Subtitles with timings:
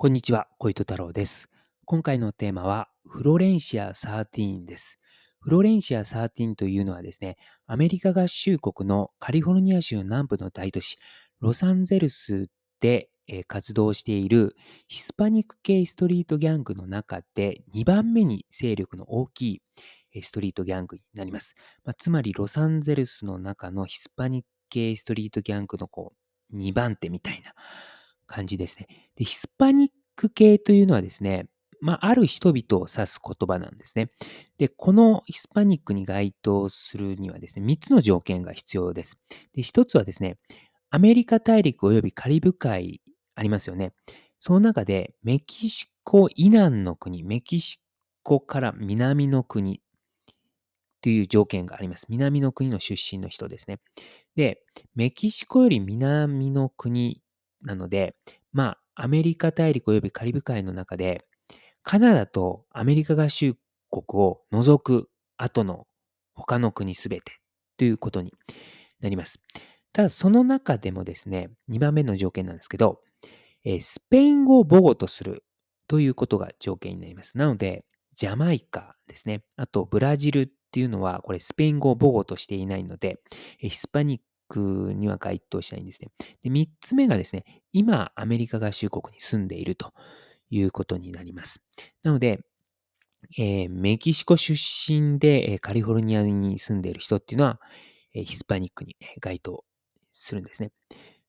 [0.00, 1.50] こんにちは、小糸太郎です。
[1.84, 5.00] 今回のテーマは、フロレンシア13です。
[5.40, 7.36] フロレンシア13というのはですね、
[7.66, 10.98] アメリカ合衆国のカリフォルニア州南部の大都市、
[11.40, 12.46] ロサンゼルス
[12.78, 13.10] で、
[13.48, 14.54] 活動している
[14.86, 19.60] ヒスパニック系ストリートギャングの中で2番目に勢力の大き
[20.12, 21.56] いストリートギャングになります。
[21.84, 26.12] まあ、つまり、ロサンゼルスの中のヒスパニック系ストリートギャングのこ
[26.52, 27.52] う2番手みたいな
[28.28, 28.86] 感じですね。
[29.16, 31.48] で、ヒスパニック系というのはですね、
[31.80, 34.10] まあ、ある人々を指す言葉なんですね。
[34.58, 39.18] で、このヒスパニックに該当するにはですね、3つの条件が必要です。
[39.52, 40.38] で、1つはですね、
[40.90, 43.00] アメリカ大陸及びカリブ海
[43.34, 43.92] ありますよね。
[44.40, 47.80] その中で、メキシコ以南の国、メキシ
[48.22, 49.80] コから南の国
[51.00, 52.06] という条件があります。
[52.08, 53.78] 南の国の出身の人ですね。
[54.34, 54.62] で、
[54.94, 57.22] メキシコより南の国
[57.62, 58.14] なので、
[58.52, 61.24] まあ、アメリカ大陸及びカリブ海の中で、
[61.82, 63.54] カナダとアメリカ合衆
[63.90, 65.86] 国を除く後の
[66.34, 67.32] 他の国すべて
[67.76, 68.32] ということに
[69.00, 69.40] なります。
[69.92, 73.00] ただ、その中でもですね、2番目の条件なんですけど、
[73.64, 75.44] えースペイン語を母語とする
[75.88, 77.36] ということが条件になります。
[77.38, 79.42] なので、ジャマイカですね。
[79.56, 83.20] あと、ブラジルっていうのは、これスペイン語を母語としていないので、
[83.58, 86.10] ヒスパニックには該当しないんですね。
[86.42, 89.92] で、3つ目がですね、今、アメリカ合衆国に住んでいると
[90.50, 91.60] いうことになります。
[92.02, 92.40] なので、
[93.36, 97.60] えーメキシコ出身で、カリフォルニアに住んでいる人っていうのは、
[98.14, 99.64] えーヒスパニックに該当
[100.12, 100.72] するんですね。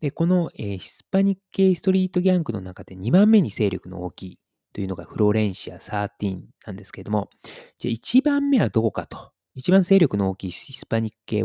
[0.00, 4.38] で、この、えーヒスパニック系ストリートギャングの中で2番目に勢力の大きい
[4.72, 7.30] というのがフロレンシア13なんですけれども、
[7.78, 11.44] じゃあ1番目はどこかと、一番勢力の大きいヒスパニック系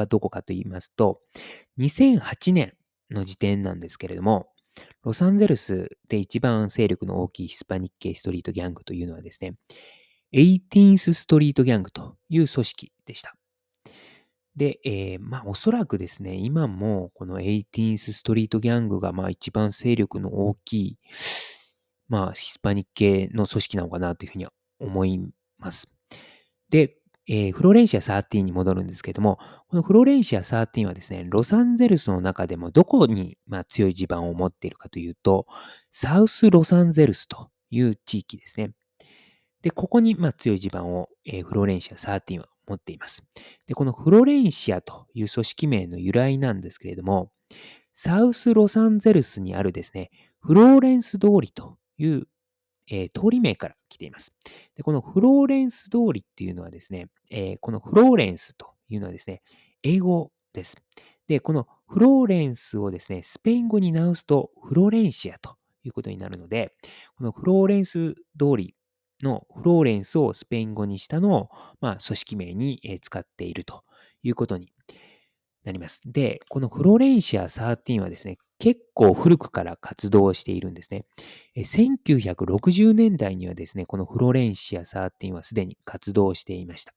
[0.00, 1.20] はどこかと言いますと、
[1.78, 2.74] 2008年
[3.12, 4.48] の時点なんですけれども、
[5.02, 9.54] ロサンゼルスで一番勢力の大きいヒスパニック系ストリートギャングというのはですね、
[10.32, 13.36] 18th ストリートギャングという組織でした。
[14.56, 20.98] で、えーまあおそらくですね、今もこの 18th ストリートギャングがまあ一番勢力の大きい、
[22.08, 25.20] まあヒスパニック系の組織なのかなというふうには思い
[25.58, 25.92] ます。
[26.70, 26.96] で、
[27.28, 29.38] えーフロレンシア13に戻るんですけども、
[29.68, 35.46] このフロレンシア13はですね、ロサンゼルスの中でもどこに、まあ、強い地盤を持っているかというと、
[35.90, 38.72] サウスロサンゼルスという地域ですね。
[39.62, 43.24] で、ここに、まあ、強い地盤を、えーフロレンシア13は持っています。
[43.66, 47.32] で、このフロレンシアという組織名の由来なんですけれども、
[47.92, 50.10] サウスロサンゼルスにあるですね、
[50.40, 52.28] フローレンス通りという、
[52.88, 54.32] えー通り名から来ています。
[54.74, 59.42] で、このフローレンス通りっていうのはですね、えーこのフローレンスというのはですね、
[59.82, 60.76] 英語です。
[61.26, 66.74] で、このフローレンスをですね、スペイン語に直すとフロレンシアということになるので、
[67.16, 68.74] このフローレンス通り
[69.22, 71.48] のフローレンスをスペイン語にしたのを、
[71.80, 73.84] まあ、組織名に使っていると
[74.22, 74.72] いうことに
[75.64, 76.02] なります。
[76.04, 81.04] で、このフローレンシア13はですね、結構古くから活動しているんですね。
[81.56, 86.94] 1960年代にはですね、このフロレンシア13はすでに活動していました。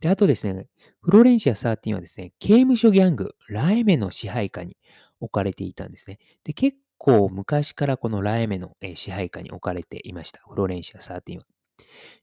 [0.00, 0.66] で、あとですね、
[1.00, 4.76] フロレンシア13はですね、刑務所ギャング、ラエメの支配下に
[5.20, 6.18] 置かれていたんですね。
[6.44, 10.42] で、結構昔からこのラエメの支配下に置かれていました。
[10.48, 11.44] フロレンシア13は。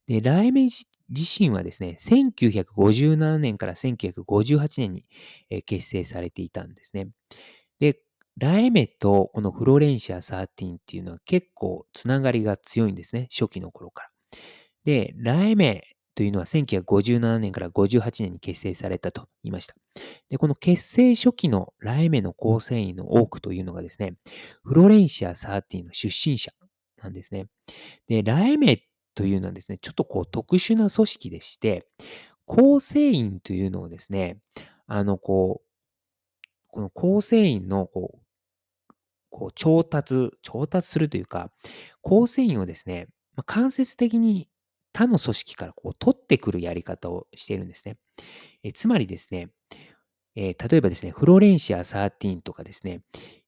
[0.05, 5.05] で、ラエメ自身はですね、1957年から1958年に
[5.65, 7.09] 結成されていたんですね。
[7.79, 7.99] で、
[8.37, 13.27] ラエメとこのフロレンシア13っていうのは結構つながりが強いんですね。
[13.31, 14.09] 初期の頃から。
[14.83, 19.75] で、ラエメというのは1957年から58年に結成されたと言いました。
[20.29, 24.15] で、この結成初期のラエメの構成員の多くというのがですね、
[24.63, 26.51] フロレンシア13の出身者
[27.01, 27.47] なんですね。
[28.07, 31.85] で、ラエメというのはですね、ちょっとこう特殊な組織でして、
[32.45, 34.39] 構成員というのをですね、
[34.87, 35.64] あの、こう、
[36.75, 38.93] この構成員のこう、
[39.29, 41.49] こう調達、調達するというか、
[42.01, 43.07] 構成員をですね、
[43.37, 44.49] ま間接的に
[44.91, 47.95] 他の組織からこう取ってくるやり方をしているんですね。
[48.61, 49.51] えつまりですね、
[50.35, 53.01] えー例えばですね、フロレンシア13とかですね、いわ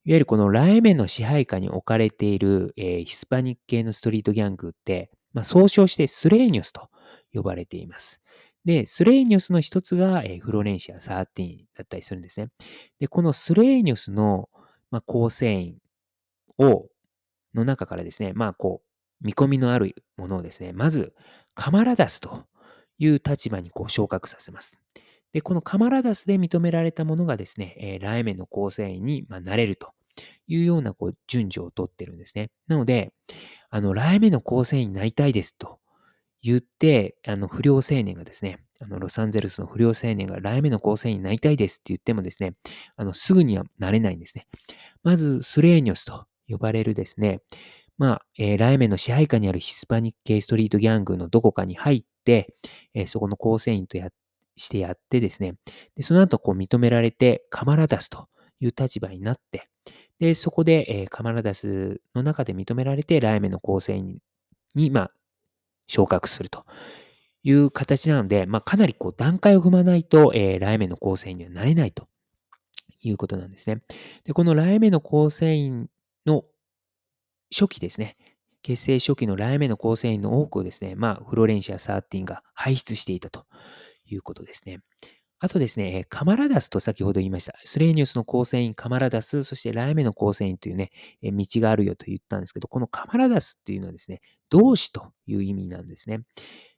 [0.06, 6.90] ゆるこのラエメンの支配下に置かれている、えーヒスパニック系のストリートギャングって、まあ、総称してスレーニョスと
[7.34, 8.22] 呼ばれています。
[8.68, 12.50] で、スレーニョスの一つが、えーフロレンシア13だったりするんですね。
[13.00, 14.50] で、このスレーニョスの、
[14.92, 15.78] まあ、構成員
[16.58, 16.90] を、
[17.56, 21.14] の中からですね、まあ、こう、見込みのあるものをですね、まず、
[21.56, 22.44] カマラダスと
[23.00, 24.78] いう立場にこう昇格させます。
[25.32, 29.94] で、このカマラダスで認められたものがですね、えーライメの構成員に、まあ、なれると
[30.46, 32.50] いうようなこう順序をとってるんですね。
[32.68, 33.14] なので、
[33.70, 35.80] あの、来目の構成員になりたいですと
[36.42, 42.54] 言って、あの、不良青年がですね、あの、ロサンゼルスの不良青年が来目の構成員になりたいですって言ってもですね、
[42.96, 44.48] あの、すぐにはなれないんですね。
[45.04, 47.42] まず、スレーニョスと呼ばれるですね、
[47.98, 52.54] まあ、えー、ライメの支配下にあるヒスパニック系ストリートギャングのどこかに入って、
[52.94, 54.10] えー、そこの構成員とや
[54.56, 55.56] してやってですね、
[55.96, 58.28] でその後こう認められてカマラダスと
[58.60, 59.70] いう立場になって、
[60.20, 64.18] で、そこで、えー、カマラダスの中で認められて、ライメの構成員
[64.76, 65.12] に、まあ、
[65.88, 66.66] 昇格すると
[67.44, 72.08] いう形なので、まあ、かなりこう段階を踏まないと、えー、ライメの構成員にはなれないと
[73.02, 73.82] いうことなんですね。
[74.26, 75.90] で、この来年の構成員
[76.26, 76.44] の
[77.52, 78.18] 初期ですね、
[78.62, 83.46] 結成初期の来年の構成員の多くをですね、まあ、フロレンシア13が輩出していたと
[84.06, 84.82] いうことですね。
[85.40, 87.54] あとですね、カマラダスと先ほど言いました。
[87.64, 90.92] スレーニュスの構成員、カマラダス、そしてライメの構成員というね、
[91.22, 96.22] 道があるよと言ったんですけど、このカマラダスっていうのはですね、同志という意味なんですね。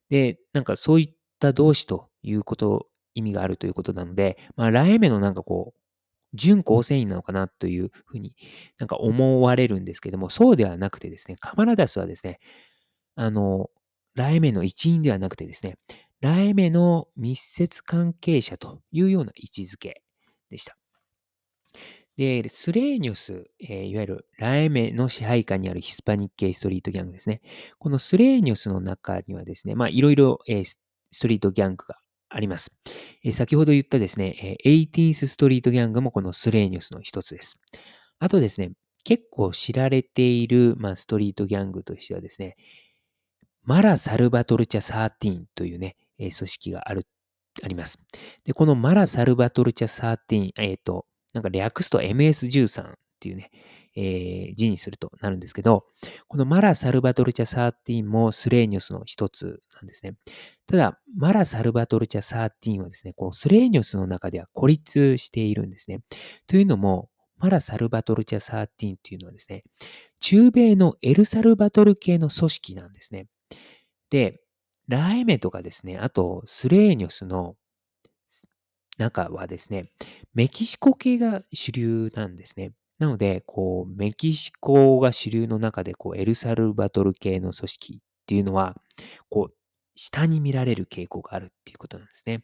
[0.10, 5.80] で、なんかそういった同志ということ、意味があるということなので、まあ、ライメのなんかこう、
[6.34, 8.36] 準構成員なのかなというふうに
[8.78, 12.40] なんか思われるんですけども、そうではなくてですね、カマラダスはですね、
[13.16, 13.70] あの、
[14.16, 15.78] ライメの一員ではなくてですね、
[16.22, 20.02] ライメの密接関係者というような位置づけ
[20.50, 20.78] でした。
[22.18, 27.42] で、スレーニョス、えー、いわゆるライメの支配下にあるヒスパニック系ストリートギャングですね。
[27.78, 30.78] このスレーニョスの中にはですね、まあいろいろ、えー、ス
[31.22, 32.76] トリートギャングがあります。
[33.24, 37.58] えー、先ほど言ったですね、えー、18th ストリートギャングもこのスレーニョスの一つです。
[38.20, 38.72] あとですね、
[39.06, 42.58] 結構知られている、まあ、ストリートギャングとしてはですね、
[43.64, 47.08] マラ・サルバトルチャ13というね、え組織がある、
[47.64, 47.98] あります。
[48.46, 53.52] で、このマラ・サルバトルチャ13、えっ、ー、と、なんか略すと MS13 っていうね、
[53.96, 55.86] えー、字にするとなるんですけど、
[56.28, 60.14] このマラ・サルバトルチャ13もスレーニョスの一つなんですね。
[60.68, 66.00] ただ、マラ・サルバトルチャ13はですね、こうスレーニョスの中では孤立しているんですね。
[66.48, 69.64] というのも、マラ・サルバトルチャ13っていうのはですね、
[70.20, 73.28] 中米のエルサルバトル系の組織なんですね。
[74.10, 74.42] で、
[74.90, 77.56] ラエメとかですね、あとスレーニョスの
[78.98, 79.92] 中はですね、
[80.34, 82.74] メキシコ系が主流なんですね。
[83.00, 88.76] なので、こう、メキシコが主流の中で、こう、エルサルバトル系の組織っていうのは、
[89.30, 89.54] こう、
[89.96, 92.44] 下に見られる傾向があるっていうことなんですね。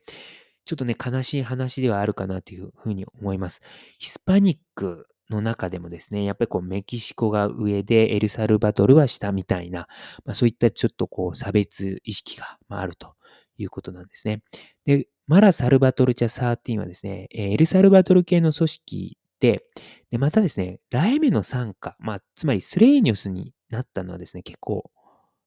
[0.65, 3.61] ちょっとね、悲しい話ではあるかなというふうに思います。
[3.99, 9.87] ヒスパニックの中でもですね、やっぱりこうメキシコが上でエルサルバトルは下みたいな、
[10.23, 13.15] まあ、そういったちょっとこう差別意識があると
[13.57, 14.43] いうことなんですね。
[14.85, 19.63] で、マラ・サルバトルチャ13はですね、エルサルバトル系の組織で、
[20.11, 24.91] でまたですね、ライメの参加、まあ、つまりスレーニョスになったのはですね、結構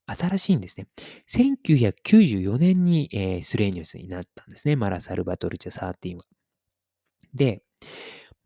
[0.06, 0.88] 新しいんですね。
[1.28, 6.24] 1994年に、えー、スレーニョスになったんですね、マラ・サルバトルチャ13は。
[7.34, 7.62] で、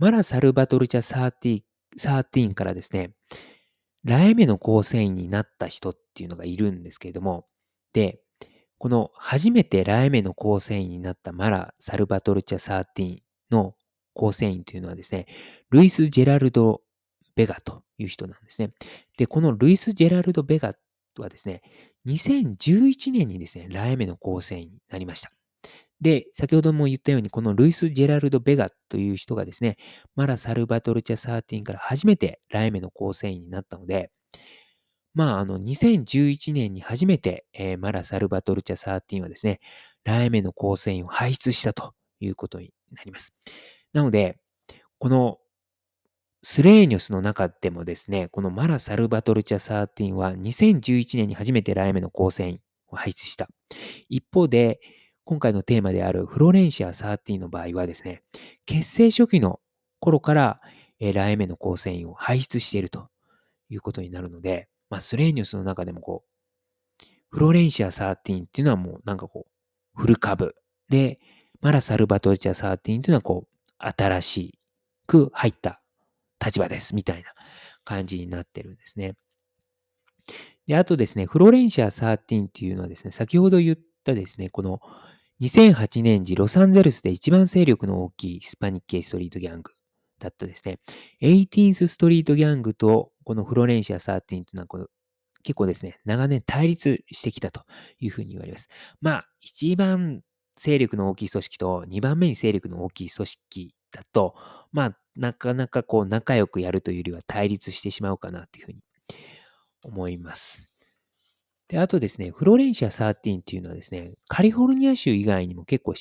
[0.02, 1.62] マラ・サルバトルチャ
[1.96, 3.12] 13からですね、
[4.02, 7.46] ラエメの構成員になった人っていうのがいるんですけれども、
[7.93, 8.19] で、
[8.78, 13.19] この初めてラエメの構成員になったマラ・サルバトルチャ13
[13.52, 13.76] の
[14.12, 15.26] 構成員というのはですね、
[15.70, 16.82] ルイス・ジェラルド・
[17.37, 18.72] ベガという人なんですね。
[19.19, 20.75] で、このルイス・ジェラルド・ベガ
[21.16, 21.62] はですね、
[22.09, 25.30] 2011年にですね、ラエメの構成員になりました。
[26.02, 29.76] で、先ほども言ったように、このルイス・ジェラルド・ベガという人がですね、
[30.16, 34.11] マラ・サルバトルチャ13から初めてライメの構成員になったので、
[35.14, 39.61] まあ、あの、2011年に初めて、えー、マラ・サルバトルチャ13はですね、
[40.04, 43.32] ライメの構成員を輩出したということになります。
[43.92, 44.40] なので、
[44.99, 45.38] この
[46.42, 53.49] スレーニョスの中でもですね、このマラ・サルバトルチャ13は2011年に初めてライメの構成員を輩出した。
[54.09, 54.80] 一方で、
[55.25, 58.23] 今回のテーマであるフロレンシア13の場合はですね、
[58.67, 59.61] 結成初期の
[60.00, 60.61] 頃から、
[60.99, 63.09] えライメの構成員を輩出していると
[63.69, 69.47] いうことになるので、まあ、スレーニュスの中でもこう、フロレンシア13っていうのはもうなんかこ
[69.97, 70.55] う、フル株。
[70.88, 71.19] で、
[71.61, 74.59] マラ・サルバトルチア13っていうのはこう、新し
[75.07, 75.83] く入った
[76.45, 77.33] 立場です、みたいな
[77.85, 79.14] 感じになってるんですね。
[80.67, 84.81] で、あとですね、フロレンシア13っていうのはですね、先ほど言ったですね、この
[85.42, 89.72] 2008年時、ロサンゼルスで一番勢力の大きいヒスパニック系ストリートギャング
[90.20, 90.78] だったですね。
[91.20, 94.87] 18th ストリートギャングとこのフロレンシア13というのはこの
[95.42, 97.64] 結構ですね、長年対立してきたと
[97.99, 98.68] いうふうに言われます。
[99.00, 100.20] まあ、一番
[100.54, 104.37] 勢力の大きい組織と2番目に勢力の大きい組織だと、
[104.70, 108.84] まあ、なかなかこう仲良くやるというよりは対立してしまうかなというふうに
[109.82, 110.72] 思います。
[111.73, 115.95] で、あとですね、フロレンシア13っていうのはですね、カリフォルニア州以外にも結構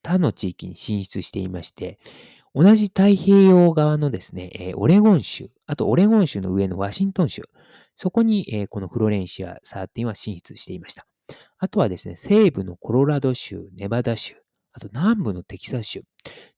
[0.00, 1.98] 他の地域に進出していまして、
[2.54, 7.42] 同じ太平洋側のですね、え、オレゴン州、あとオレゴン州の上のワシントン州、
[7.96, 11.04] そこに、え、このフロレンシア13は進出していました。
[11.58, 14.36] あとはですね、西部のコロラド州、ネバダ州、
[14.72, 16.02] あと南部のテキサス州、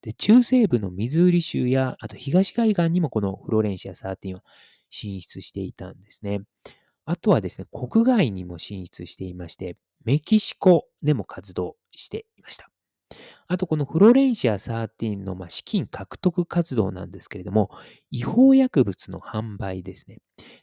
[0.02, 4.42] で中西部のミズーリ州や、あと東海岸にもこのフロレンシア13は
[4.90, 6.42] 進出していたんですね。
[7.08, 12.68] あとはですね、国外にも進出していまして、メキシコでも活動していました。
[13.46, 17.70] あと、このフロレンシア13の、ま資金獲得活動なんですけれども、
[18.10, 20.18] 違法薬物の販売ですね。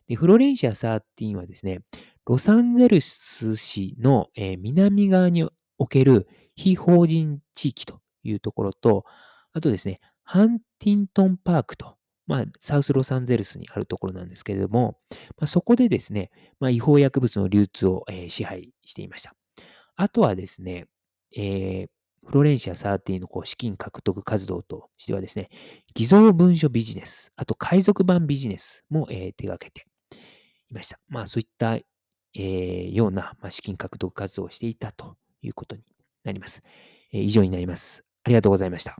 [0.07, 1.79] でフロレンシア13はですね、
[2.27, 5.49] ロサンゼルス市の、え南側に
[5.79, 9.03] おける非法人地域というところと、
[9.51, 11.97] あとですね、ハンティントンパークと、
[12.27, 19.35] まあ、サウスロサンゼルスにあるところなんですけれども、まあ、そこでですね、まあ、違法薬物の流通を、えー、支配していました。
[19.95, 20.87] あとはですね、
[21.35, 21.87] えー、
[22.25, 25.49] フロレンシア13のこう資金獲得活動としてはですね、
[25.93, 29.87] 偽造文書ビジネス、あと海賊版ビジネスも、えー、手掛けて
[30.69, 30.99] いました。
[31.07, 35.83] まあそういった、えー、ような、まあ、資金獲得活動をしていたということに
[36.23, 36.63] なります。
[37.13, 38.03] えー、以上になります。
[38.23, 38.97] ありがとうございました。